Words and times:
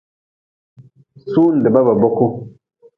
Sundba 1.29 1.77
ba 1.87 1.93
boku. 2.01 2.25